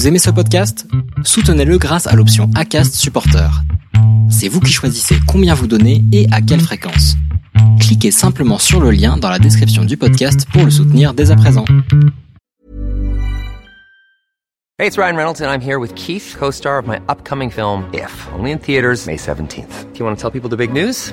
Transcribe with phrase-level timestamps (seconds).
[0.00, 0.86] Vous aimez ce podcast?
[1.24, 3.50] Soutenez-le grâce à l'option ACAST Supporter.
[4.30, 7.16] C'est vous qui choisissez combien vous donnez et à quelle fréquence.
[7.80, 11.36] Cliquez simplement sur le lien dans la description du podcast pour le soutenir dès à
[11.36, 11.66] présent.
[14.78, 18.26] Hey, it's Ryan Reynolds and I'm here with Keith, co-star of my upcoming film If,
[18.34, 19.92] only in theaters May 17th.
[19.92, 21.12] Do you want to tell people the big news?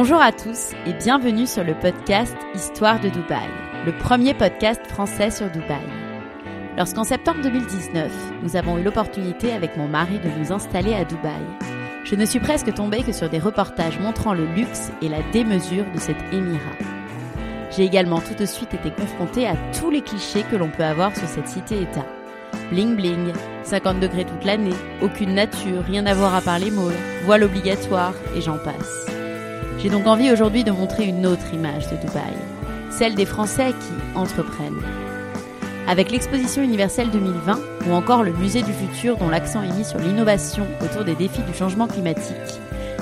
[0.00, 3.48] Bonjour à tous et bienvenue sur le podcast Histoire de Dubaï,
[3.84, 5.82] le premier podcast français sur Dubaï.
[6.76, 8.12] Lorsqu'en septembre 2019,
[8.44, 11.42] nous avons eu l'opportunité avec mon mari de nous installer à Dubaï,
[12.04, 15.90] je ne suis presque tombée que sur des reportages montrant le luxe et la démesure
[15.92, 16.78] de cet émirat.
[17.72, 21.16] J'ai également tout de suite été confrontée à tous les clichés que l'on peut avoir
[21.16, 22.06] sur cette cité-État.
[22.70, 23.32] Bling bling,
[23.64, 28.14] 50 degrés toute l'année, aucune nature, rien à voir à part les malls, voile obligatoire
[28.36, 29.17] et j'en passe.
[29.80, 32.34] J'ai donc envie aujourd'hui de montrer une autre image de Dubaï,
[32.90, 34.82] celle des Français qui entreprennent.
[35.86, 40.00] Avec l'exposition universelle 2020 ou encore le musée du futur dont l'accent est mis sur
[40.00, 42.34] l'innovation autour des défis du changement climatique,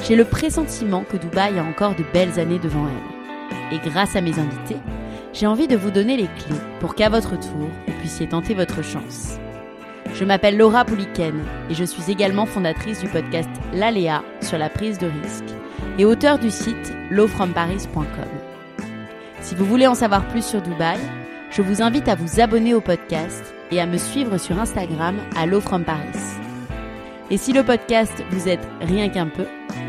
[0.07, 3.75] j'ai le pressentiment que Dubaï a encore de belles années devant elle.
[3.75, 4.77] Et grâce à mes invités,
[5.33, 8.85] j'ai envie de vous donner les clés pour qu'à votre tour, vous puissiez tenter votre
[8.85, 9.39] chance.
[10.15, 14.99] Je m'appelle Laura Pouliken et je suis également fondatrice du podcast L'Aléa sur la prise
[14.99, 15.55] de risque
[15.99, 18.07] et auteur du site lowfromparis.com.
[19.41, 20.99] Si vous voulez en savoir plus sur Dubaï,
[21.51, 25.47] je vous invite à vous abonner au podcast et à me suivre sur Instagram à
[25.47, 26.37] lowfromparis.
[27.31, 29.47] Et si le podcast vous aide rien qu'un peu,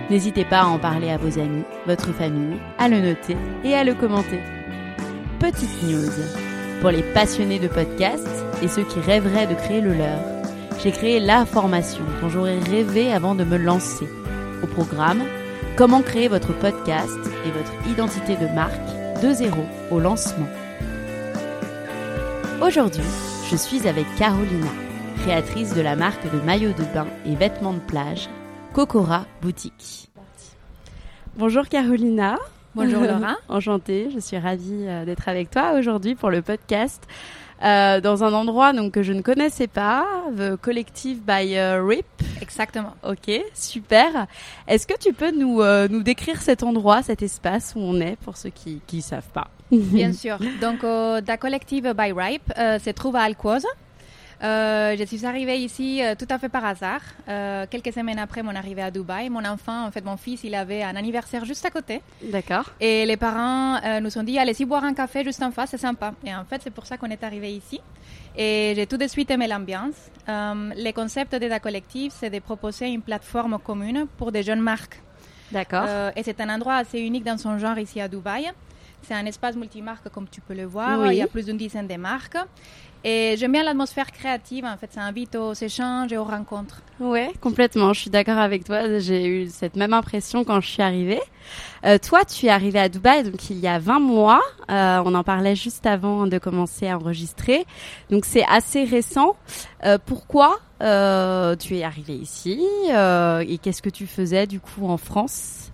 [0.09, 3.83] n'hésitez pas à en parler à vos amis, votre famille, à le noter et à
[3.83, 4.39] le commenter.
[5.39, 6.11] Petite news.
[6.81, 10.19] Pour les passionnés de podcasts et ceux qui rêveraient de créer le leur,
[10.83, 14.07] j'ai créé la formation dont j'aurais rêvé avant de me lancer.
[14.63, 15.23] Au programme,
[15.77, 19.61] Comment créer votre podcast et votre identité de marque de zéro
[19.91, 20.47] au lancement.
[22.59, 23.03] Aujourd'hui,
[23.51, 24.71] je suis avec Carolina,
[25.21, 28.27] créatrice de la marque de maillots de bain et vêtements de plage,
[28.73, 30.09] Kokora Boutique.
[31.35, 32.39] Bonjour Carolina.
[32.73, 33.35] Bonjour Laura.
[33.47, 37.07] Enchantée, je suis ravie euh, d'être avec toi aujourd'hui pour le podcast.
[37.63, 40.05] Euh, dans un endroit donc que je ne connaissais pas,
[40.37, 42.05] The Collective by euh, RIP.
[42.41, 42.93] Exactement.
[43.03, 44.27] Ok, super.
[44.67, 48.15] Est-ce que tu peux nous, euh, nous décrire cet endroit, cet espace où on est,
[48.17, 49.47] pour ceux qui ne savent pas?
[49.71, 50.37] Bien sûr.
[50.61, 53.65] Donc, euh, The Collective by RIP euh, se trouve à Alquoz.
[54.43, 58.43] Euh, je suis arrivée ici euh, tout à fait par hasard, euh, quelques semaines après
[58.43, 59.29] mon arrivée à Dubaï.
[59.29, 62.01] Mon enfant, en fait, mon fils, il avait un anniversaire juste à côté.
[62.21, 62.65] D'accord.
[62.79, 66.13] Et les parents nous ont dit, allez-y boire un café juste en face, c'est sympa.
[66.23, 67.81] Et en fait, c'est pour ça qu'on est arrivé ici.
[68.35, 69.95] Et j'ai tout de suite aimé l'ambiance.
[70.27, 75.01] Le concept de la collective, c'est de proposer une plateforme commune pour des jeunes marques.
[75.51, 75.87] D'accord.
[76.15, 78.51] Et c'est un endroit assez unique dans son genre ici à Dubaï.
[79.01, 80.99] C'est un espace multimarque, comme tu peux le voir.
[80.99, 81.09] Oui.
[81.11, 82.37] Il y a plus d'une dizaine de marques.
[83.03, 84.65] Et j'aime bien l'atmosphère créative.
[84.65, 86.81] En fait, ça invite aux échanges et aux rencontres.
[86.99, 87.93] Ouais, complètement.
[87.93, 88.99] Je suis d'accord avec toi.
[88.99, 91.21] J'ai eu cette même impression quand je suis arrivée.
[91.85, 94.41] Euh, toi, tu es arrivée à Dubaï donc il y a 20 mois.
[94.69, 97.65] Euh, on en parlait juste avant de commencer à enregistrer.
[98.09, 99.35] Donc c'est assez récent.
[99.85, 105.71] Euh, pourquoi tu es arrivée ici et qu'est-ce que tu faisais du coup en France?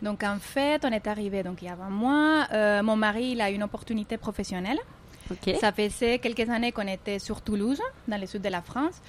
[0.00, 2.82] Donc, en fait, on est arrivé donc, il y a 20 mois.
[2.82, 4.78] Mon mari, il a une opportunité professionnelle.
[5.60, 9.00] Ça faisait quelques années qu'on était sur Toulouse, dans le sud de la France.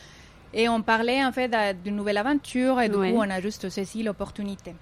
[0.53, 3.11] Et on parlait en fait d'a- d'une nouvelle aventure et du Ouais.
[3.11, 4.73] coup on a juste saisi l'opportunité.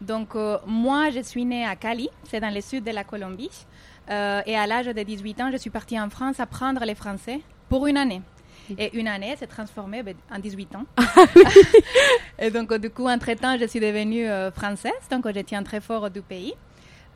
[0.00, 3.50] Donc euh, moi je suis née à Cali, c'est dans le sud de la Colombie.
[4.10, 7.40] Euh, et à l'âge de 18 ans, je suis partie en France apprendre les français
[7.68, 8.20] pour une année.
[8.78, 10.84] Et une année s'est transformée ben, en 18 ans.
[12.38, 15.80] et donc euh, du coup, entre-temps, je suis devenue euh, française, donc je tiens très
[15.80, 16.54] fort du pays.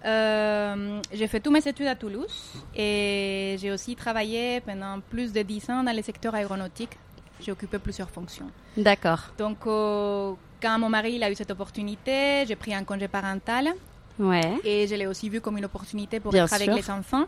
[0.07, 5.43] Euh, j'ai fait tous mes études à Toulouse et j'ai aussi travaillé pendant plus de
[5.43, 6.97] 10 ans dans le secteur aéronautique.
[7.41, 8.49] J'ai occupé plusieurs fonctions.
[8.77, 9.21] D'accord.
[9.37, 10.33] Donc, euh,
[10.63, 13.73] quand mon mari il a eu cette opportunité, j'ai pris un congé parental
[14.19, 14.55] Ouais.
[14.65, 17.27] et je l'ai aussi vu comme une opportunité pour Bien être avec les enfants.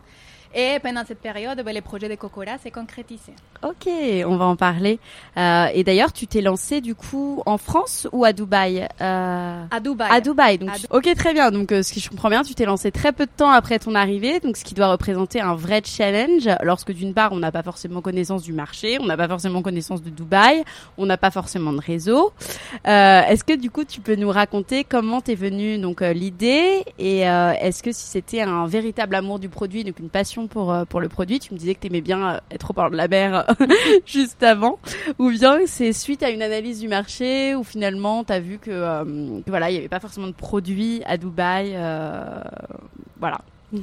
[0.55, 3.33] Et pendant cette période, ben, le projet de Cocora s'est concrétisé.
[3.63, 3.89] Ok,
[4.25, 4.99] on va en parler.
[5.37, 9.81] Euh, et d'ailleurs, tu t'es lancé du coup en France ou à Dubaï euh, À
[9.81, 10.09] Dubaï.
[10.11, 10.59] À Dubaï.
[10.59, 11.51] Donc, ok, très bien.
[11.51, 13.79] Donc, euh, ce qui je comprends bien, tu t'es lancé très peu de temps après
[13.79, 16.49] ton arrivée, donc ce qui doit représenter un vrai challenge.
[16.63, 20.03] Lorsque d'une part, on n'a pas forcément connaissance du marché, on n'a pas forcément connaissance
[20.03, 20.65] de Dubaï,
[20.97, 22.33] on n'a pas forcément de réseau.
[22.87, 27.21] Euh, est-ce que du coup, tu peux nous raconter comment t'es venue donc l'idée et
[27.21, 31.01] est-ce que si c'était un véritable amour du produit, donc une passion pour, euh, pour
[31.01, 31.41] le produit.
[31.41, 33.47] Tu me disais que tu aimais bien euh, être au bord de la mer
[34.07, 34.79] juste avant.
[35.19, 39.05] Ou bien c'est suite à une analyse du marché où finalement tu as vu euh,
[39.45, 41.77] que, voilà, il n'y avait pas forcément de produits à Dubaï.
[43.19, 43.41] voilà.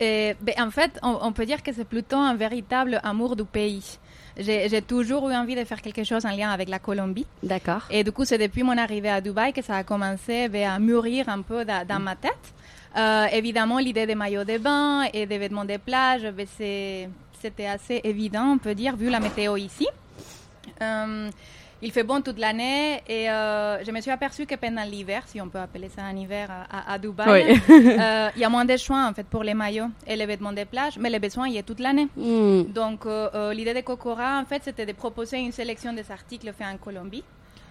[0.00, 3.98] Et, ben, en fait, on, peut dire que c'est plutôt un véritable amour du pays.
[4.38, 7.26] J'ai toujours eu envie de faire quelque chose en lien avec la Colombie.
[7.42, 7.82] D'accord.
[7.90, 10.78] Et du coup, c'est depuis mon arrivée à Dubaï que ça a commencé ben, à
[10.78, 12.54] mûrir un peu dans ma tête.
[12.96, 18.00] Euh, évidemment, l'idée des maillots de bain et des vêtements de plage, ben, c'était assez
[18.04, 19.86] évident, on peut dire, vu la météo ici.
[20.82, 21.30] Euh,
[21.82, 25.40] il fait bon toute l'année et euh, je me suis aperçue que pendant l'hiver, si
[25.42, 29.12] on peut appeler ça un hiver à, Dubaï, il y a moins de choix en
[29.12, 31.62] fait pour les maillots et les vêtements de plage, mais les besoins il y a
[31.62, 32.08] toute l'année.
[32.16, 32.62] Hmm.
[32.72, 33.04] Donc
[33.52, 37.24] l'idée de Cocora en fait c'était de proposer une sélection des articles faits en Colombie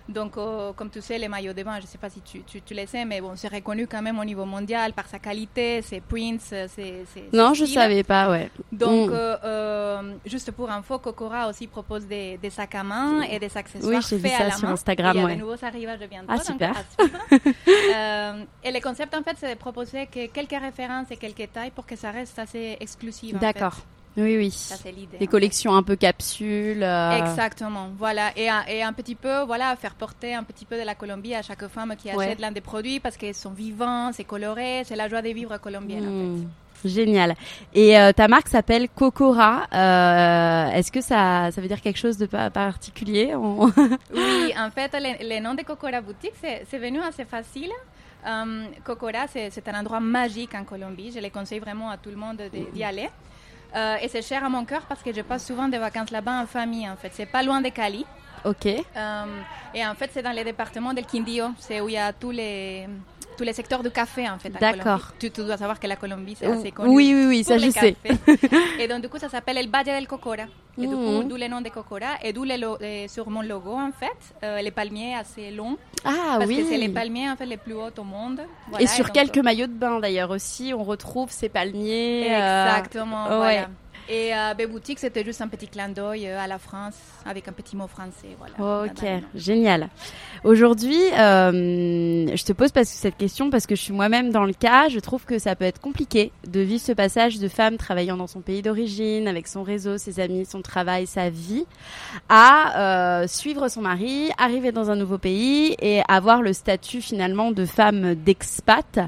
[0.08, 2.44] donc, euh, comme tu sais, les maillots de bain, je ne sais pas si tu,
[2.44, 5.18] tu, tu, les sais, mais bon, c'est reconnu quand même au niveau mondial par sa
[5.18, 8.52] qualité, ses prints, euh, ses, ses Non, je ne savais pas, ouais.
[8.72, 9.14] Donc, mm.
[9.14, 13.96] euh, juste pour info, Kokora aussi propose des, des, sacs à main et des accessoires
[13.96, 16.28] oui, j'ai vu ça sur Instagram, Il y a de nouveaux arrivages bientôt.
[16.30, 16.76] Ah, super.
[18.64, 21.86] et le concept, en fait, c'est de proposer que quelques références et quelques tailles pour
[21.88, 23.40] que ça reste assez exclusif.
[23.40, 23.78] D'accord.
[24.18, 24.52] Oui, oui.
[24.52, 25.18] Ça, c'est l'idée.
[25.18, 26.84] Des collections un peu capsules.
[26.84, 27.18] Euh.
[27.18, 27.90] Exactement.
[27.98, 28.32] Voilà.
[28.38, 31.42] Et, et, un petit peu, voilà, faire porter un petit peu de la Colombie à
[31.42, 35.10] chaque femme qui achète l'un des produits parce qu'ils sont vivants, c'est coloré, c'est la
[35.10, 36.42] joie de vivre colombienne, en fait.
[36.44, 36.50] Hmm.
[36.84, 37.36] Génial.
[37.74, 39.68] Et euh, ta marque s'appelle Cocora.
[39.74, 45.40] Euh, Est-ce que ça, ça veut dire quelque chose de particulier Oui, en fait, le,
[45.40, 47.72] nom de Cocora Boutique, c'est venu assez facile.
[48.26, 51.12] Um, Cocora, c'est un endroit magique en Colombie.
[51.14, 52.42] Je le conseille vraiment à tout le monde
[52.74, 53.10] d'y aller.
[53.76, 56.42] Euh, et c'est cher à mon cœur parce que je passe souvent des vacances là-bas
[56.42, 57.12] en famille, en fait.
[57.14, 58.06] C'est pas loin de Cali.
[58.46, 58.66] Ok.
[58.66, 61.48] Et en fait, c'est dans le département del Quindío.
[61.60, 62.88] C'est où il y a tous les
[63.36, 64.50] tous les secteurs du café en fait.
[64.50, 65.12] D'accord.
[65.20, 66.96] Tu, dois savoir que la Colombie c'est assez connu.
[66.96, 67.96] Oui oui oui ça je sais.
[68.80, 70.46] et donc du coup ça s'appelle el Valle del Cocora.
[70.78, 71.28] Et du coup mm.
[71.28, 74.72] d'où le nom de Cocora et d'où le sur mon logo en fait euh, les
[74.72, 75.78] palmiers assez longs.
[76.04, 76.58] Ah parce oui.
[76.58, 78.42] que c'est les palmiers en fait les plus hauts au monde.
[78.80, 82.34] et sur quelques maillots de bain d'ailleurs aussi on retrouve ces palmiers.
[82.34, 83.26] Euh, Exactement.
[83.26, 83.68] Voilà.
[84.08, 87.52] Et euh, Boutique, c'était juste un petit clin d'œil euh, à la France avec un
[87.52, 88.38] petit mot français.
[88.38, 88.86] Voilà.
[88.86, 89.04] Ok,
[89.34, 89.90] génial.
[90.44, 94.44] Aujourd'hui, euh, je te pose parce que cette question parce que je suis moi-même dans
[94.44, 94.90] le cas.
[94.90, 98.28] Je trouve que ça peut être compliqué de vivre ce passage de femme travaillant dans
[98.28, 101.66] son pays d'origine, avec son réseau, ses amis, son travail, sa vie,
[102.30, 107.52] à euh, suivre son mari, arriver dans un nouveau pays et avoir le statut finalement
[107.52, 109.00] de femme d'expat.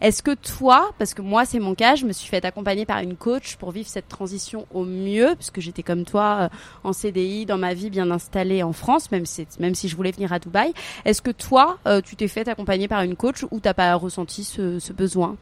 [0.00, 3.00] Est-ce que toi, parce que moi c'est mon cas, je me suis fait accompagner par
[3.00, 6.48] une coach pour vivre cette transition au mieux, puisque j'étais comme toi euh,
[6.84, 10.10] en CDI dans ma vie bien installée en France, même si, même si je voulais
[10.10, 10.72] venir à Dubaï.
[11.04, 14.44] Est-ce que toi, euh, tu t'es fait accompagner par une coach ou t'as pas ressenti
[14.44, 15.36] ce, besoin?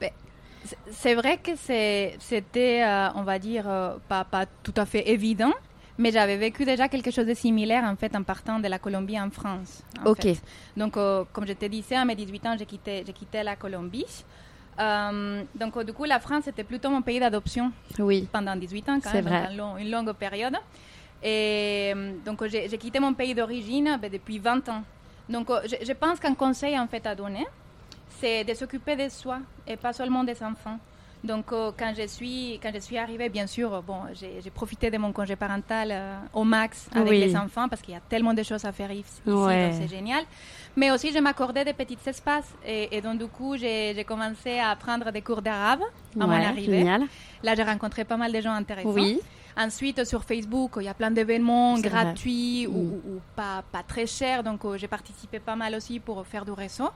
[0.00, 0.10] Ben,
[0.90, 3.64] c'est vrai que c'était, euh, on va dire,
[4.08, 5.52] pas, pas tout à fait évident,
[5.96, 9.20] mais j'avais vécu déjà quelque chose de similaire en fait en partant de la Colombie
[9.20, 9.82] en France.
[10.04, 10.26] ok.
[10.76, 14.24] Donc, comme je te disais, à mes 18 ans, j'ai quitté, j'ai quitté la Colombie.
[14.78, 18.28] Euh, donc, du coup, la France était plutôt mon pays d'adoption oui.
[18.30, 19.82] pendant 18 ans, quand même, vrai.
[19.82, 20.54] une longue période.
[21.22, 24.82] Et euh, donc, j'ai quitté mon pays d'origine ben, depuis 20 ans.
[25.28, 27.46] Donc, euh, je, je pense qu'un conseil en fait à donner,
[28.20, 30.78] c'est de s'occuper de soi et pas seulement des enfants.
[31.24, 35.12] Donc, quand, je suis, quand je suis arrivée, bien sûr, bon, j'ai profité de mon
[35.12, 35.94] congé parental
[36.32, 39.20] au max avec les enfants parce qu'il y a tellement de choses à faire ici,
[39.26, 40.24] donc c'est génial.
[40.76, 42.54] Mais aussi, je m'accordais des petits espaces.
[42.64, 45.82] Et, donc, du coup, j'ai commencé à prendre des cours d'arabe
[46.20, 46.84] à mon arrivée.
[47.42, 48.90] Là, j'ai rencontré pas mal de gens intéressants.
[48.90, 49.20] Oui.
[49.56, 53.20] Ensuite, sur Facebook, il y a plein d'événements gratuits ou, mm.
[53.34, 54.44] pas, pas, très chers.
[54.44, 56.90] Donc, euh, j'ai participé pas mal aussi pour faire du réseau.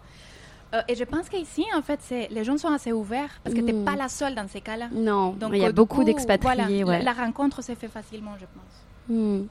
[0.74, 2.00] Euh, et je pense qu'ici, en fait,
[2.30, 3.84] les gens sont assez ouverts parce que tu n'es mm.
[3.84, 4.88] pas la seule dans ces cas-là.
[4.92, 6.84] Non, il y a beaucoup d'expatriés.
[6.84, 9.16] Voilà, la, rencontre s'est fait facilement, je pense.
[9.16, 9.46] Mm.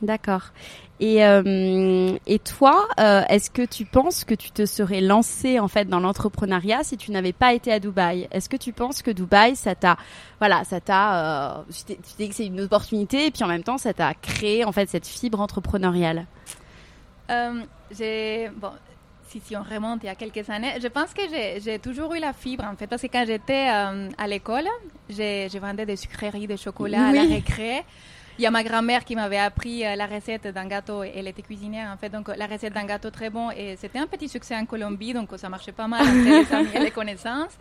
[0.00, 0.52] D'accord.
[1.00, 5.66] Et, euh, et toi, euh, est-ce que tu penses que tu te serais lancé en
[5.66, 8.28] fait dans l'entrepreneuriat si tu n'avais pas été à Dubaï?
[8.30, 9.96] Est-ce que tu penses que Dubaï, ça t'a,
[10.38, 13.92] voilà, ça t'a, tu dis que c'est une opportunité et puis en même temps, ça
[13.92, 16.26] t'a créé en fait cette fibre entrepreneuriale?
[17.30, 17.60] Euh,
[17.90, 18.70] J'ai, bon,
[19.28, 21.22] si, si, on remonte il y a quelques années, je pense que
[21.60, 24.68] j'ai toujours eu la fibre en fait, parce que quand j'étais euh, à l'école,
[25.08, 27.84] j'ai vendais des sucreries, des chocolats à la récré.
[28.38, 31.02] Il y a ma grand-mère qui m'avait appris euh, la recette d'un gâteau.
[31.02, 32.08] Elle était cuisinière, en fait.
[32.08, 33.50] Donc, la recette d'un gâteau très bon.
[33.50, 35.12] Et c'était un petit succès en Colombie.
[35.12, 37.58] Donc, ça marchait pas mal entre les amis et les connaissances.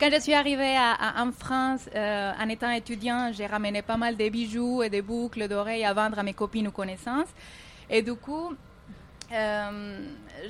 [0.00, 4.16] Quand je suis arrivée à, en France, euh, en étant étudiant, j'ai ramené pas mal
[4.16, 7.28] de bijoux et des boucles d'oreilles à vendre à mes copines ou connaissances.
[7.90, 8.54] Et du coup,
[9.34, 9.98] euh,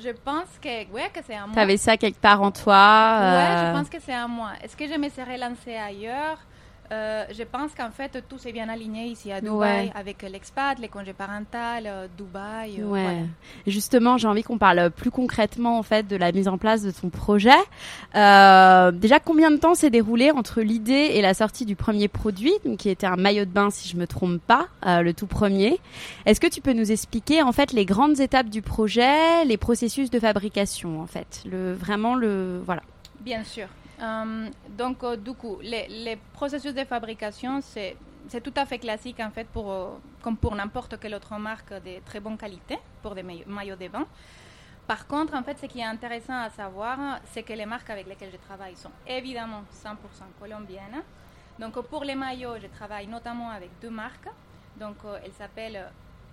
[0.03, 1.53] je pense que, ouais, que c'est à moi.
[1.53, 4.51] Tu avais ça quelque part en toi Ouais, je pense que c'est à moi.
[4.63, 6.37] Est-ce que je me serais lancée ailleurs?
[6.91, 10.87] Euh, je pense qu'en fait, tout s'est bien aligné ici à Dubaï, avec l'expat, les
[10.87, 12.81] congés parentaux, euh, Dubaï.
[12.81, 13.25] Euh, ouais.
[13.65, 16.91] Justement, j'ai envie qu'on parle plus concrètement en fait de la mise en place de
[16.91, 17.49] ton projet.
[18.13, 22.89] déjà, combien de temps s'est déroulé entre l'idée et la sortie du premier produit, qui
[22.89, 25.79] était un maillot de bain, si je me trompe pas, le tout premier?
[26.25, 30.09] Est-ce que tu peux nous expliquer en fait les grandes étapes du projet, les processus
[30.09, 32.81] de fabrication, en fait, le vraiment le voilà.
[33.21, 33.67] Bien sûr.
[34.01, 37.95] Euh, donc, euh, du coup, les, processus de fabrication, c'est
[38.43, 39.89] tout à fait classique, en fait, pour, euh,
[40.21, 44.05] comme pour n'importe quelle autre marque de très bonne qualité, pour des maillots de bain.
[44.87, 48.07] Par contre, en fait, ce qui est intéressant à savoir, c'est que les marques avec
[48.07, 49.95] lesquelles je travaille sont évidemment 100%
[50.39, 51.01] colombiennes.
[51.57, 54.29] Donc, pour les maillots, je travaille notamment avec deux marques.
[54.79, 55.85] Donc, elles s'appellent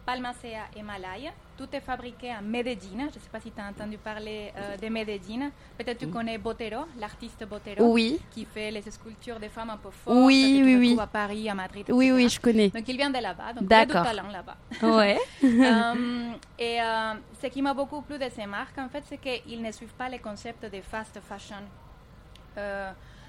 [0.05, 1.31] Palmacea et Malaya.
[1.57, 3.09] Tout est fabriqué à Medellín.
[3.11, 5.51] Je ne sais pas si tu as entendu parler euh, de Medellín.
[5.79, 7.93] Peut-être tu connais Botero, l'artiste Botero.
[7.93, 8.21] Oui.
[8.33, 10.17] Qui fait les sculptures des femmes un peu fortes.
[10.19, 10.97] Oui, que oui, tu oui.
[11.01, 11.87] à Paris, à Madrid.
[11.91, 12.69] Oui, oui, je connais.
[12.71, 13.53] Donc il vient de là-bas.
[13.53, 14.57] Donc il a du talent là-bas.
[14.83, 15.19] Ouais.
[15.63, 19.63] Euh, et euh, ce qui m'a beaucoup plu de ces marques, en fait, c'est qu'ils
[19.63, 21.57] ne suivent pas les concepts de fast fashion.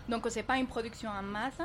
[0.09, 1.59] donc, ce n'est pas une production en masse.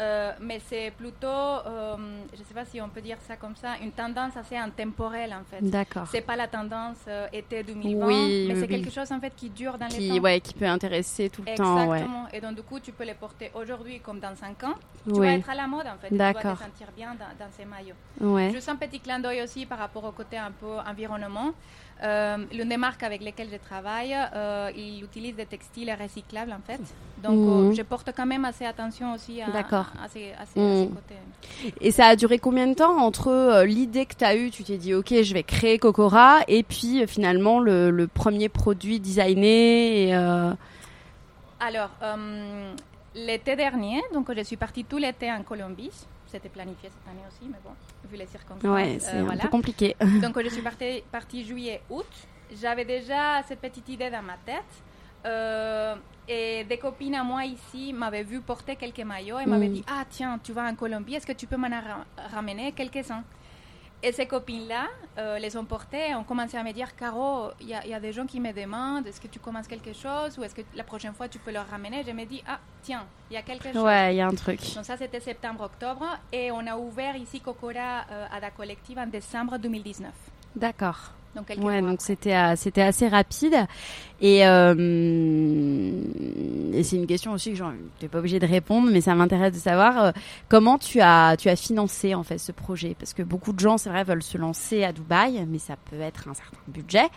[0.00, 1.96] Euh, mais c'est plutôt, euh,
[2.32, 5.34] je ne sais pas si on peut dire ça comme ça, une tendance assez intemporelle
[5.34, 5.62] en fait.
[5.62, 6.06] D'accord.
[6.10, 8.06] C'est pas la tendance euh, été 2020,
[8.48, 10.22] mais c'est quelque chose en fait qui dure dans les temps.
[10.22, 11.82] Ouais, qui peut intéresser tout le temps.
[11.82, 12.28] Exactement.
[12.32, 14.74] Et donc du coup, tu peux les porter aujourd'hui comme dans 5 ans.
[15.06, 16.14] Tu vas être à la mode en fait.
[16.14, 16.40] D'accord.
[16.40, 17.94] Tu vas te sentir bien dans, dans ces maillots.
[18.20, 18.50] Ouais.
[18.52, 21.52] Juste un petit clin d'œil aussi par rapport au côté un peu environnement.
[22.02, 26.60] Euh, l'une des marques avec lesquelles je travaille, euh, il utilise des textiles recyclables en
[26.66, 26.80] fait.
[27.22, 27.70] Donc mhm.
[27.70, 30.88] euh, je porte quand même assez attention aussi à, à, ces, mhm.
[30.88, 31.72] côtés.
[31.80, 34.78] Et ça a duré combien de temps entre l'idée que tu as eue, tu t'es
[34.78, 40.14] dit ok je vais créer Kokora, et puis finalement le, premier produit designé et,
[41.60, 41.90] Alors,
[43.14, 45.90] l'été dernier, donc je suis partie tout l'été en Colombie.
[46.30, 47.70] C'était planifié cette année aussi, mais bon,
[48.08, 48.70] vu les circonstances.
[48.70, 49.96] Ouais, c'est un peu compliqué.
[50.22, 52.06] Donc, je suis partie, partie juillet-août.
[52.60, 54.82] J'avais déjà cette petite idée dans ma tête.
[55.26, 55.96] Euh,
[56.28, 59.72] et des copines à moi ici m'avaient vu porter quelques maillots et m'avaient mm.
[59.72, 61.68] dit Ah, tiens, tu vas en Colombie, est-ce que tu peux m'en
[62.32, 63.24] ramener quelques-uns?
[64.02, 64.86] Et ces copines-là
[65.18, 68.12] euh, les ont portées et ont commencé à me dire Caro, il y, a des
[68.12, 71.12] gens qui me demandent est-ce que tu commences quelque chose ou est-ce que la prochaine
[71.12, 72.02] fois tu peux leur ramener?
[72.06, 73.82] Je me dis Ah, tiens, il y a quelque chose.
[73.82, 74.60] Ouais, il y a un truc.
[74.74, 79.06] Donc, ça, c'était septembre-octobre et on a ouvert ici Cocora euh, à la collective en
[79.06, 80.10] décembre 2019.
[80.56, 81.12] D'accord.
[81.36, 83.54] Donc, ouais, donc c'était c'était assez rapide.
[84.22, 84.74] Et, euh,
[86.74, 87.64] et c'est une question aussi que je
[88.02, 90.10] n'es pas obligé de répondre, mais ça m'intéresse de savoir euh,
[90.48, 92.94] comment tu as tu as financé en fait ce projet?
[92.98, 96.00] Parce que beaucoup de gens c'est vrai veulent se lancer à Dubaï, mais ça peut
[96.00, 97.08] être un certain budget.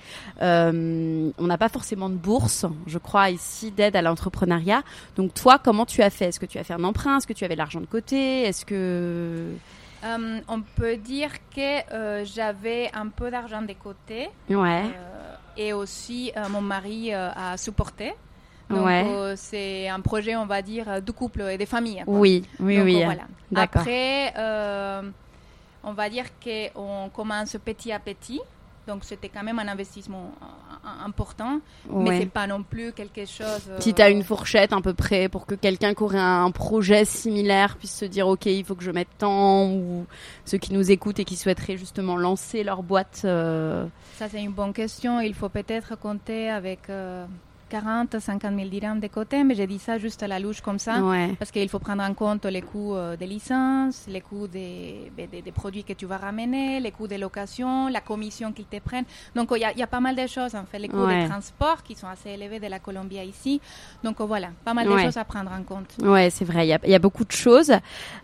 [0.41, 4.83] Euh, on n'a pas forcément de bourse, je crois ici d'aide à l'entrepreneuriat.
[5.17, 6.25] Donc toi, comment tu as fait?
[6.25, 7.17] Est-ce que tu as fait un emprunt?
[7.17, 8.43] Est-ce que tu avais l'argent de côté?
[8.43, 9.49] Est-ce que
[10.03, 14.29] euh, on peut dire que euh, j'avais un peu d'argent de côté.
[14.49, 14.83] Ouais.
[14.83, 18.13] Euh, et aussi, mon mari a supporté.
[18.69, 18.89] Donc,
[19.35, 22.03] c'est un projet, on va dire, de couple et de famille.
[22.07, 23.03] Oui, oui, oui.
[23.03, 23.27] Voilà.
[23.55, 24.33] Après,
[25.83, 28.41] on va dire qu'on commence petit à petit.
[28.87, 31.59] Donc c'était quand même un investissement euh, important,
[31.89, 33.71] mais mais c'est pas non plus quelque chose.
[33.79, 37.05] Si tu as une fourchette à peu près pour que quelqu'un qui aurait un projet
[37.05, 40.05] similaire puisse se dire ok il faut que je mette tant ou
[40.45, 43.21] ceux qui nous écoutent et qui souhaiteraient justement lancer leur boîte.
[43.23, 43.85] Euh,
[44.15, 45.21] Ça c'est une bonne question.
[45.21, 47.25] Il faut peut-être compter avec euh,
[47.73, 50.77] 40, 50 000 dirhams de côté, mais j'ai dit ça juste à la louche comme
[50.77, 50.97] ça,
[51.39, 55.51] parce qu'il faut prendre en compte les coûts euh, des licences, les coûts des, des,
[55.51, 59.05] produits que tu vas ramener, les coûts des locations, la commission qu'ils te prennent.
[59.35, 61.95] Donc il y, a pas mal de choses en fait, les coûts des transports qui
[61.95, 63.59] sont assez élevés de la Colombie à ici.
[64.03, 65.95] Donc voilà, pas mal de choses à prendre en compte.
[66.03, 67.71] Ouais, c'est vrai, il y, a, beaucoup de choses.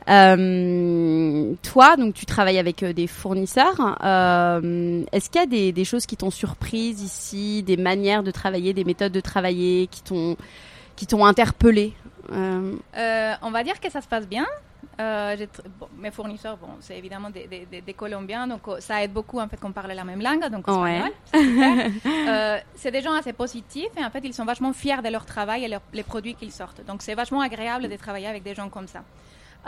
[0.08, 3.98] Euh, toi, donc tu travailles avec euh, des fournisseurs.
[5.12, 8.74] Est-ce qu'il y a des, des choses qui t'ont surprise ici, des manières de travailler,
[8.76, 9.39] des méthodes de travail
[9.90, 10.36] qui t'ont
[10.96, 11.94] qui t'ont interpellé
[12.32, 14.46] euh, On va dire que ça se passe bien.
[15.00, 15.38] Euh,
[15.80, 19.14] bon, mes fournisseurs, bon, c'est évidemment des, des- des- des Colombiens, donc euh, ça aide
[19.14, 20.98] beaucoup en fait qu'on parle la même langue, donc Ouais.
[20.98, 21.12] espagnol.
[22.04, 22.10] c'est.
[22.30, 25.64] Euh, des gens assez positifs et en fait ils sont vachement fiers de leur travail
[25.64, 26.86] et leur- les produits qu'ils sortent.
[26.86, 29.04] Donc c'est vachement agréable de travailler avec des gens comme ça.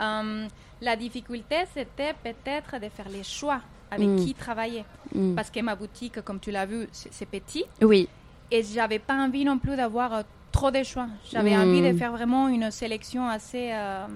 [0.00, 0.46] Euh,
[0.82, 3.60] la difficulté, c'était peut-être de faire les choix
[3.90, 4.16] avec Mm.
[4.24, 4.84] qui travailler.
[5.14, 5.34] Mm.
[5.34, 7.64] Parce que ma boutique, comme tu l'as vu, c'est petit.
[7.80, 8.08] Oui.
[8.54, 11.06] Et j'avais pas envie non plus d'avoir euh, trop de choix.
[11.32, 11.60] J'avais Mm.
[11.62, 14.06] envie de faire vraiment une sélection assez, euh,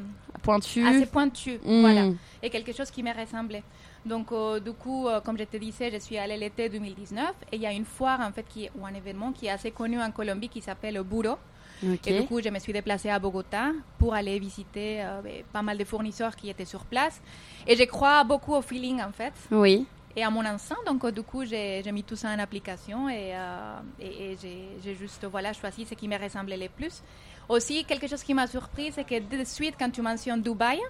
[0.43, 0.87] Pointu.
[0.87, 1.59] assez pointue.
[1.65, 1.81] Mm.
[1.81, 2.05] Voilà.
[2.43, 3.63] Et quelque chose qui me ressemblait.
[4.05, 7.57] Donc, euh, du coup, euh, comme je te disais, je suis allée l'été 2019 et
[7.57, 9.99] il y a une foire, en fait, qui ou un événement qui est assez connu
[10.01, 11.37] en Colombie qui s'appelle Buro.
[11.83, 12.07] Ok.
[12.07, 15.63] Et du coup, je me suis déplacée à Bogota pour aller visiter euh, ben, pas
[15.63, 17.21] mal de fournisseurs qui étaient sur place.
[17.67, 19.87] Et je crois beaucoup au feeling, en fait Oui.
[20.17, 20.77] Et à mon instinct.
[20.87, 24.39] Donc, du coup, j'ai mis tout ça en application et, euh, et, et
[24.83, 27.03] j'ai- juste voilà, choisi ce qui me ressemblait le plus.
[27.49, 30.81] Aussi, quelque chose qui m'a surpris, c'est que de suite, quand tu mentionnes Dubaï,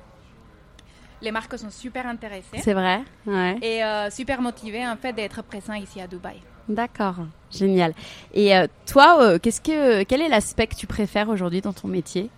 [1.21, 3.01] les marques sont super intéressées C'est vrai.
[3.27, 3.57] Ouais.
[3.63, 6.37] et euh, super motivées en fait d'être présents ici à Dubaï.
[6.69, 7.17] D'accord.
[7.51, 7.95] Génial.
[8.35, 12.29] Et euh, toi, qu'est-ce que quel est l'aspect que tu préfères aujourd'hui dans ton métier?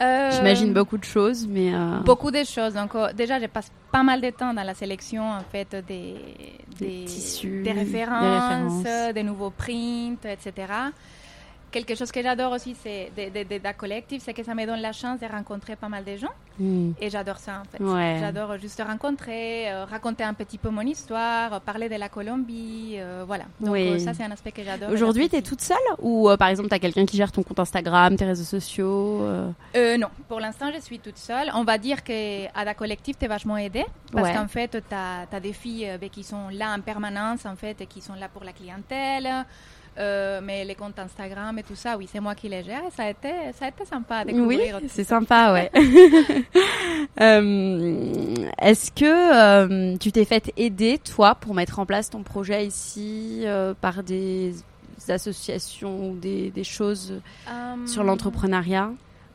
[0.00, 2.74] Euh, J'imagine beaucoup de choses, mais euh, Beaucoup de choses.
[2.74, 6.14] Donc, euh, déjà, je passe pas mal de temps dans la sélection en fait des,
[6.78, 9.14] Des tissus, des des références, références.
[9.14, 10.52] des nouveaux prints, etc.
[11.70, 14.64] Quelque chose que j'adore aussi, c'est de, de, de, de collectif, c'est que ça me
[14.64, 16.32] donne la chance de rencontrer pas mal de gens.
[16.58, 16.92] hmm.
[17.00, 17.82] Et j'adore ça, en fait.
[17.82, 18.16] Ouais.
[18.20, 22.94] J'adore juste rencontrer, euh, raconter un petit peu mon histoire, euh, parler de la Colombie,
[22.96, 23.44] euh, voilà.
[23.60, 23.88] Donc Oui.
[23.88, 24.90] euh, ça, c'est un aspect que j'adore.
[24.90, 27.58] Aujourd'hui, tu es toute seule ou par exemple, tu as quelqu'un qui gère ton compte
[27.58, 29.22] Instagram, tes réseaux sociaux
[29.98, 31.50] non, pour l'instant, je suis toute seule.
[31.54, 33.84] On va dire qu'à la collective, tu es vachement aidée.
[34.12, 34.34] Parce Ouais.
[34.34, 37.86] qu'en fait, tu as, des filles ben, qui sont là en permanence, en fait, et
[37.86, 39.44] qui sont là pour la clientèle.
[39.98, 42.82] Euh, mais les comptes Instagram et tout ça, oui, c'est moi qui les gère.
[42.86, 44.78] Et ça a été, ça a été sympa à Oui, découvrir.
[44.78, 45.70] tout c'est sympa, ouais.
[47.20, 52.66] Euh, Est-ce que euh, tu t'es fait aider, toi, pour mettre en place ton projet
[52.66, 53.44] ici
[53.80, 54.54] par des
[55.08, 57.20] associations ou des, des choses
[57.86, 58.90] sur l'entrepreneuriat?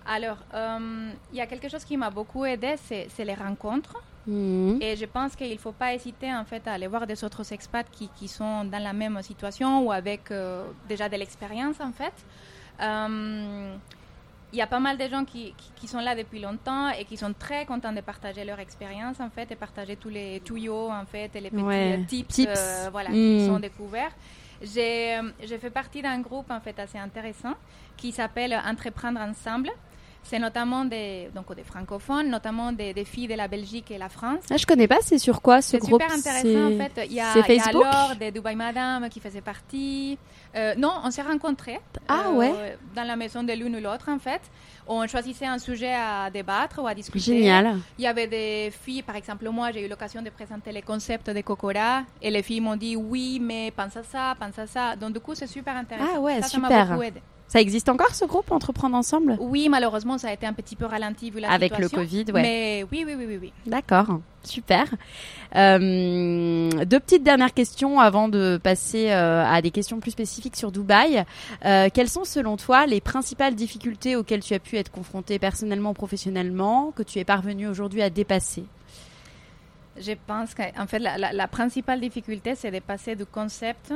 [0.05, 3.95] Alors, euh, il y a quelque chose qui m'a beaucoup aidé, c'est les rencontres.
[4.27, 4.79] Mhm.
[4.81, 7.51] Et je pense qu'il ne faut pas hésiter en fait à aller voir des autres
[7.51, 11.91] expats qui, qui sont dans la même situation ou avec euh, déjà de l'expérience en
[11.91, 12.13] fait.
[12.81, 13.75] Euh,
[14.53, 17.05] Il y a pas mal de gens qui, qui, qui sont là depuis longtemps et
[17.05, 20.89] qui sont très contents de partager leur expérience en fait et partager tous les tuyaux
[20.91, 22.49] en fait et les petits Ouais, tips, tips.
[22.55, 24.11] euh, voilà, qui sont découverts.
[24.61, 27.55] J'ai j'ai fait partie d'un groupe en fait assez intéressant
[27.97, 29.69] qui s'appelle Entreprendre ensemble.
[30.25, 34.09] C'est notamment des, donc des francophones, notamment des, des filles de la Belgique et la
[34.09, 34.39] France.
[34.49, 36.01] Ah, je connais pas, c'est sur quoi ce C'est groupe?
[36.01, 37.05] super intéressant en C'est- fait.
[37.07, 37.83] Il y a, c'est il y a Facebook?
[37.83, 40.17] Laure de Dubai Madame qui faisait partie.
[40.55, 41.79] Euh, non, on s'est rencontrés.
[42.07, 42.77] Ah euh, ouais.
[42.95, 44.41] Dans la maison de l'une ou l'autre en fait.
[44.87, 47.19] On choisissait un sujet à débattre ou à discuter.
[47.35, 47.77] Génial.
[47.97, 51.29] Il y avait des filles, par exemple moi, j'ai eu l'occasion de présenter les concepts
[51.29, 54.95] de Kokora et les filles m'ont dit oui, mais pense à ça, pense à ça.
[54.95, 56.09] Donc du coup, c'est super intéressant.
[56.15, 56.87] Ah ouais, ça, ça m'a super.
[56.87, 57.21] beaucoup aidé.
[57.47, 59.37] Ça existe encore ce groupe Entreprendre ensemble?
[59.39, 62.23] Oui, malheureusement, ça a été un petit peu ralenti vu la Avec le situation.
[62.23, 62.41] Covid, ouais.
[62.41, 63.53] Mais oui, oui, oui, oui, oui.
[63.67, 64.07] D'accord,
[64.43, 64.85] super.
[65.55, 70.71] Euh, deux petites dernières questions avant de passer euh, à des questions plus spécifiques sur
[70.71, 71.23] Dubaï.
[71.65, 75.91] Euh, quelles sont selon toi les principales difficultés auxquelles tu as pu être confronté personnellement
[75.91, 78.63] ou professionnellement, que tu es parvenu aujourd'hui à dépasser?
[79.99, 83.93] Je pense qu'en fait, la, la- la principale difficulté, c'est de passer du concept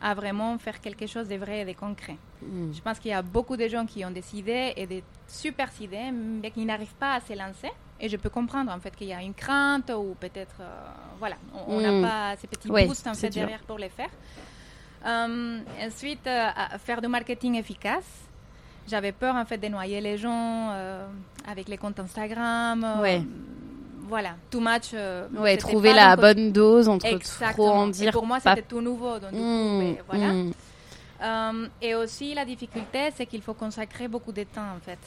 [0.00, 2.16] à vraiment faire quelque chose de vrai et de concret.
[2.42, 5.68] Je pense qu'il y a beaucoup de gens qui ont des idées et des super
[5.80, 7.70] idées, mais qui n'arrivent pas à se lancer.
[7.98, 10.68] Et je peux comprendre en fait qu'il y a une crainte ou peut-être, euh,
[11.18, 12.02] voilà, on n'a Mm.
[12.02, 13.40] pas ces petits Ouais, boosts en fait dur.
[13.42, 14.10] derrière pour les faire.
[15.06, 18.04] Euh, ensuite, euh, faire du marketing efficace.
[18.86, 20.70] J'avais peur en fait de noyer les gens
[21.48, 22.86] avec les comptes Instagram.
[23.00, 23.22] Ouais.
[24.08, 24.90] Voilà, too much.
[24.94, 27.52] euh, Ouais, trouver la bonne dose entre Exactement.
[27.52, 28.12] trop en Et dire.
[28.12, 29.18] pour moi, pas- c'était tout nouveau.
[29.18, 30.26] Donc, du coup, Mm, ben, voilà.
[30.32, 30.52] mm.
[31.22, 34.98] Euh, et aussi, la difficulté, c'est qu'il faut consacrer beaucoup de temps, en fait.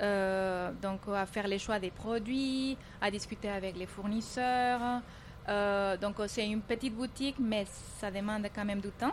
[0.00, 4.80] Euh, donc, à faire les choix des produits, à discuter avec les fournisseurs.
[5.48, 7.66] Euh, donc, c'est une petite boutique, mais
[8.00, 9.12] ça demande quand même du temps.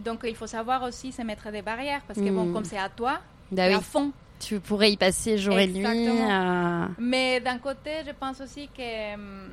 [0.00, 2.52] Donc, il faut savoir aussi se mettre des barrières, parce que, bon, Mm.
[2.52, 4.12] comme c'est à toi, Bah c'est oui, à fond.
[4.38, 5.84] Tu pourrais y passer jour et nuit.
[5.86, 9.48] Euh, Mais d'un côté, je pense aussi que, hum,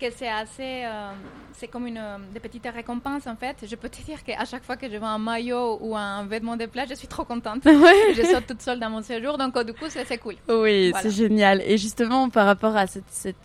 [0.00, 0.82] que c'est assez.
[0.84, 1.10] euh,
[1.54, 3.56] c'est comme une euh, des petites récompenses en fait.
[3.68, 6.56] Je peux te dire qu'à chaque fois que je vois un maillot ou un vêtement
[6.56, 7.62] de plage, je suis trop contente.
[7.64, 10.34] je sors toute seule dans mon séjour, donc du coup, c'est c'est cool.
[10.48, 11.02] Oui, Voilà.
[11.02, 11.62] c'est génial.
[11.64, 13.36] Et justement, par rapport à cette, cette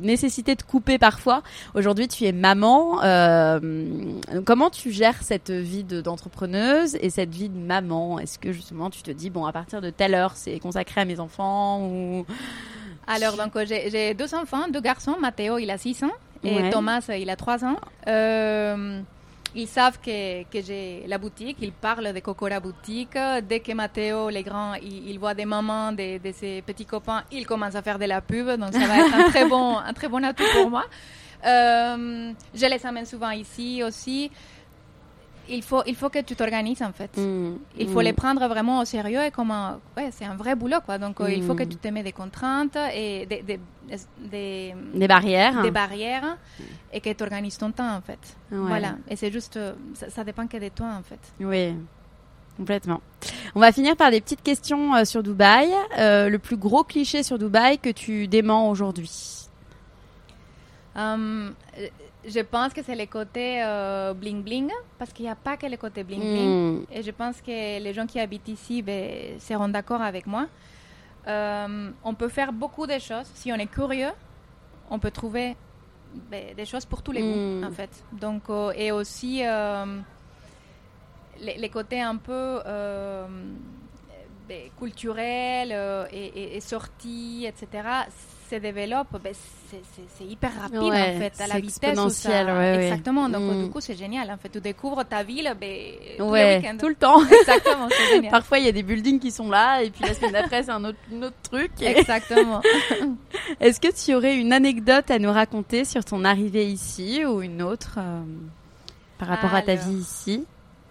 [0.00, 1.42] nécessité de couper parfois.
[1.74, 3.02] Aujourd'hui, tu es maman.
[3.02, 3.60] Euh,
[4.44, 8.18] comment tu gères cette vie d'entrepreneuse et cette vie de maman?
[8.18, 11.04] Est-ce que justement tu te dis bon à partir de telle heure c'est consacré à
[11.04, 12.26] mes enfants ou?
[13.06, 15.16] Alors, donc, j'ai deux enfants, deux garçons.
[15.18, 16.12] Matteo, il a 6 ans.
[16.44, 17.76] Et Thomas, il a 3 ans.
[18.06, 19.00] Euh,
[19.58, 23.18] ils savent que, que j'ai la boutique, ils parlent de Cocora Boutique.
[23.48, 27.44] Dès que Matteo, les grands, il, voit des mamans, de, de, ses petits copains, il
[27.46, 28.48] commence à faire de la pub.
[28.48, 30.84] Donc ça va être un très bon, un très bon atout pour moi.
[31.44, 34.30] Euh, je les amène souvent ici aussi
[35.48, 37.16] il faut, il faut que tu t'organises en fait.
[37.16, 37.56] Mm.
[37.78, 38.16] il faut les mm.
[38.16, 40.98] prendre vraiment au sérieux et comme un, ouais, c'est un vrai boulot quoi.
[40.98, 41.68] Donc il faut que mm.
[41.68, 43.60] tu te mets des contraintes et des, des,
[44.18, 45.62] des, des barrières.
[45.62, 46.36] Des barrières
[46.92, 48.18] et que tu organises ton temps en fait.
[48.50, 48.96] Voilà.
[49.08, 49.58] Et c'est juste,
[49.94, 51.20] ça, dépend que de toi en fait.
[51.40, 51.74] Oui.
[52.56, 53.00] Complètement.
[53.54, 55.68] On va finir par des petites questions euh, sur Dubaï.
[55.96, 59.46] Euh, le plus gros cliché sur Dubaï que tu déments aujourd'hui?
[62.26, 65.66] Je pense que c'est le côté euh, bling bling, parce qu'il n'y a pas que
[65.66, 66.80] le côté bling bling.
[66.80, 66.86] Mm.
[66.92, 70.46] Et je pense que les gens qui habitent ici ben, seront d'accord avec moi.
[71.26, 73.30] Euh, on peut faire beaucoup de choses.
[73.34, 74.12] Si on est curieux,
[74.90, 75.56] on peut trouver
[76.30, 77.64] ben, des choses pour tous les goûts, mm.
[77.64, 78.04] en fait.
[78.12, 79.42] Donc, euh, et aussi,
[81.40, 82.60] les, côtés un peu
[84.48, 88.06] ben, culturels et, et sorties, etc
[88.48, 92.74] se développe, ben, c'est hyper rapide en fait, à la vitesse où ça...
[92.74, 93.70] Exactement, donc du mm.
[93.70, 94.30] coup c'est génial.
[94.30, 97.22] En fait, tu découvres ta ville ben, tout, tout le temps.
[97.40, 98.30] Exactement, c'est génial.
[98.30, 100.70] Parfois il y a des buildings qui sont là et puis la semaine d'après c'est
[100.70, 101.70] un autre, autre truc.
[101.80, 102.60] Exactement.
[103.60, 107.62] Est-ce que tu aurais une anecdote à nous raconter sur ton arrivée ici ou une
[107.62, 108.22] autre euh,
[109.18, 110.44] par rapport à ta vie ici?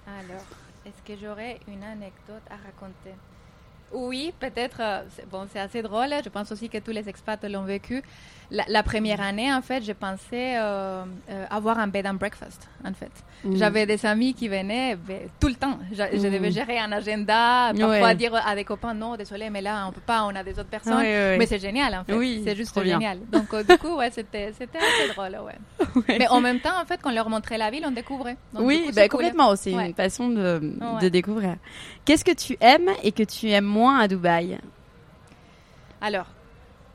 [0.07, 0.43] Alors,
[0.85, 3.15] est-ce que j'aurais une anecdote à raconter?
[3.93, 4.77] Oui, peut-être.
[4.81, 6.09] Euh, bon, c'est assez drôle.
[6.23, 8.03] Je pense aussi que tous les expats l'ont vécu.
[8.49, 12.93] La, première année, en fait, je pensais euh, euh, avoir un bed and breakfast, en
[12.93, 13.11] fait.
[13.43, 13.57] Mm.
[13.57, 15.77] J'avais des amis qui venaient ben, tout le temps.
[15.91, 16.53] Je, devais mm.
[16.53, 20.23] gérer un agenda, parfois dire à des copains, non, désolé, mais là, on peut pas,
[20.23, 21.01] on a des autres personnes.
[21.01, 22.13] mais c'est génial, en fait.
[22.13, 23.19] Oui, c'est juste génial.
[23.29, 24.67] Donc, du coup, ouais, c'était assez
[25.13, 25.86] drôle, ouais.
[26.07, 28.37] Mais en même temps, en fait, quand on leur montrait la ville, on découvrait.
[28.53, 29.55] oui, ben, complètement.
[29.55, 31.55] C'est une façon de, de découvrir.
[32.05, 34.57] Qu'est-ce que tu aimes et que tu aimes moins à Dubaï?
[36.01, 36.27] Alors,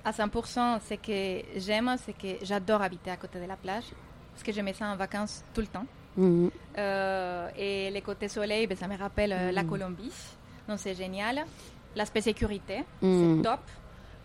[0.05, 3.85] à 100%, ce que j'aime, c'est que j'adore habiter à côté de la plage,
[4.33, 5.87] parce que je mets ça en vacances tout le temps.
[6.17, 6.51] Mhm.
[6.79, 9.69] Euh, et les côtés soleil, ben, ça me rappelle euh, la mhm.
[9.71, 10.13] Colombie,
[10.69, 11.45] donc c'est génial.
[11.95, 13.43] L'aspect sécurité, c'est mhm.
[13.43, 13.61] top.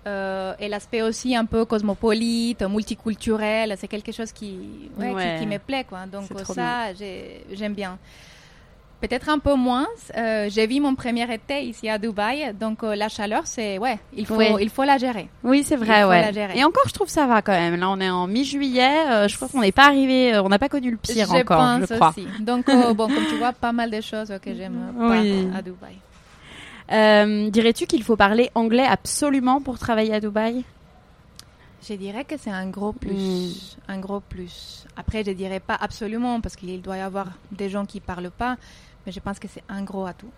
[0.07, 5.85] Euh, et l'aspect aussi un peu cosmopolite, multiculturel, c'est quelque chose qui, qui, me plaît.
[5.87, 6.05] Quoi.
[6.05, 6.93] Donc ça,
[7.51, 7.97] j'aime bien.
[9.01, 9.85] Peut-être un peu moins.
[10.15, 13.99] Euh, j'ai vu mon premier été ici à Dubaï, donc euh, la chaleur, c'est ouais,
[14.15, 15.29] il faut il faut la gérer.
[15.43, 16.31] Oui, c'est vrai, ouais.
[16.55, 17.75] Et encore, je trouve ça va quand même.
[17.75, 19.27] Là, on est en mi-juillet.
[19.27, 21.81] Je crois qu'on n'est pas arrivé, on n'a pas connu le pire je encore, pense
[21.89, 22.09] je crois.
[22.09, 22.27] Aussi.
[22.39, 22.65] Donc
[22.95, 25.47] bon, comme tu vois, pas mal de choses que j'aime oui.
[25.55, 25.97] à Dubaï.
[26.89, 30.63] Dirais-tu qu'il faut parler anglais absolument pour travailler à Dubaï?
[31.87, 33.91] Je dirais que c'est un gros plus, hmm.
[33.91, 34.85] un gros plus.
[34.97, 38.57] Après, je dirais pas absolument parce qu'il doit y avoir des gens qui parlent pas,
[39.05, 40.31] mais je pense que c'est un gros atout.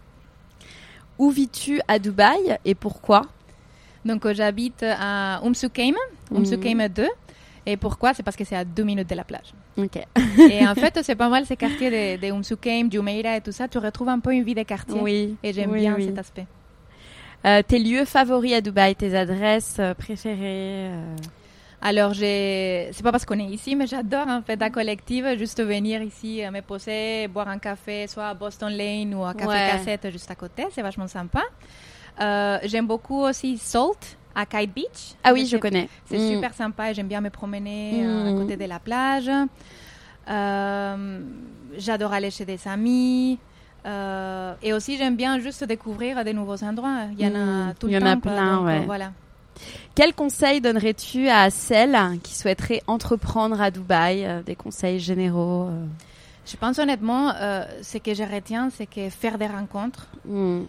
[1.18, 3.24] Où vis-tu à Dubaï et pourquoi?
[4.06, 5.96] Donc, euh, j'habite à Umsukeim,
[6.32, 7.08] Umsukeim 2.
[7.70, 8.16] Et pourquoi?
[8.16, 9.54] C'est parce que c'est à deux minutes de la plage.
[9.78, 9.98] Ok.
[10.40, 13.68] et en fait, c'est pas mal ces quartiers de, de Umsukeim, Jumeirah et tout ça.
[13.68, 15.00] Tu retrouves un peu une vie de quartier.
[15.00, 15.36] Oui.
[15.44, 16.48] Et j'aime bien cet aspect.
[17.46, 20.90] Euh, tes lieux favoris à Dubaï, tes adresses euh, préférées
[21.82, 26.02] alors, c'est pas parce qu'on est ici, mais j'adore en fait la collective, juste venir
[26.02, 30.30] ici me poser, boire un café, soit à Boston Lane ou à Café Cassette juste
[30.30, 31.42] à côté, c'est vachement sympa.
[32.20, 35.16] Euh, j'aime beaucoup aussi Salt à Kite Beach.
[35.24, 35.90] Ah oui, je connais.
[36.06, 36.34] C'est mm.
[36.34, 38.38] super sympa et j'aime bien me promener euh, à mm.
[38.40, 39.30] côté de la plage.
[40.30, 41.20] Euh,
[41.78, 43.40] j'adore aller chez des amis.
[43.86, 47.06] et aussi, j'aime bien juste découvrir des nouveaux endroits.
[47.18, 47.74] Il y en a mm.
[47.80, 47.98] tout le temps.
[48.00, 48.86] Il y en a plein, ouais.
[48.86, 49.12] Voilà.
[49.96, 55.86] Quel conseil donnerais-tu à celles qui souhaiteraient entreprendre à Dubaï euh, Des conseils généraux euh?
[56.46, 60.08] Je pense honnêtement, euh, ce que je retiens, c'est que faire des rencontres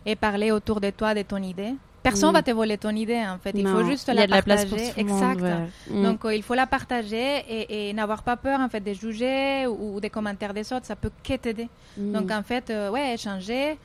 [0.04, 1.72] et parler autour de toi de ton idée.
[2.02, 2.34] Personne ne hmm.
[2.34, 3.52] va te voler ton idée en fait.
[3.54, 4.92] Il faut juste la partager.
[4.96, 5.44] exact.
[5.90, 6.02] Hmm.
[6.02, 10.10] Donc il faut la partager et, n'avoir pas peur en fait de juger ou, des
[10.10, 10.86] commentaires des autres.
[10.86, 11.68] Ça peut que t'aider.
[11.96, 13.78] Donc en fait, ouais, échanger,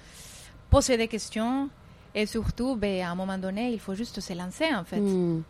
[0.70, 1.70] poser des questions
[2.18, 5.02] et surtout, ben, à un moment donné, il faut juste se lancer, en fait.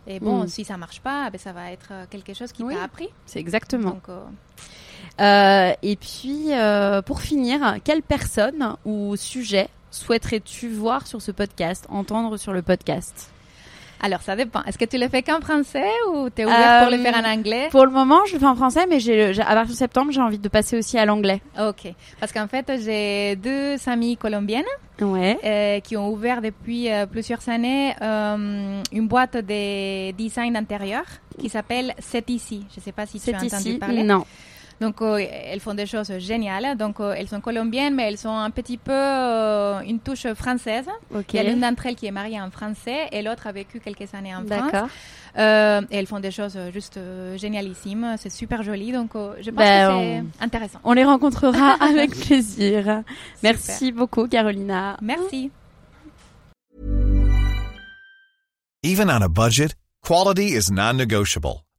[0.08, 2.84] Et bon, si ça marche pas, ben, ça va être euh, quelque chose qui t'a
[2.84, 3.08] appris.
[3.28, 4.00] C'est exactement.
[4.10, 4.24] Euh,
[5.22, 6.50] euh, et puis,
[7.06, 13.32] pour finir, quelle personne ou sujet souhaiterais-tu voir sur ce podcast, entendre sur le podcast?
[14.02, 14.62] Alors, ça dépend.
[14.66, 17.24] Est-ce que tu le fais qu'en français ou tu es ouvert pour le faire en
[17.28, 17.70] anglais?
[17.72, 20.20] Pour le moment, je le fais en français, mais j'ai, à partir de septembre, j'ai
[20.22, 21.42] envie de passer aussi à l'anglais.
[21.60, 21.92] Ok.
[22.20, 24.66] Parce qu'en fait, j'ai deux amies colombiennes
[25.02, 25.40] Ouais.
[25.44, 31.04] euh, qui ont ouvert depuis euh, plusieurs années euh, une boîte de design d'intérieur
[31.40, 32.66] qui s'appelle C'est ici.
[32.76, 33.78] Je ne sais pas si tu as entendu ici.
[33.78, 34.04] parler.
[34.04, 34.26] Non.
[34.82, 36.76] Donc, euh, elles font des choses géniales.
[36.78, 40.86] Donc, euh, elles sont colombiennes, mais elles sont un petit peu euh, une touche française.
[41.14, 43.80] Il y a l'une d'entre elles qui est mariée en français et l'autre a vécu
[43.80, 44.50] quelques années en France.
[44.72, 44.90] D'accord.
[45.38, 48.16] Euh, et elles font des choses juste euh, génialissimes.
[48.18, 48.92] C'est super joli.
[48.92, 50.80] Donc, euh, je pense Ben, que c'est intéressant.
[50.84, 53.04] On les rencontrera avec plaisir.
[53.44, 54.98] Merci beaucoup, Carolina.
[55.02, 55.52] Merci.
[58.84, 61.65] Even on a budget, quality is non-negotiable.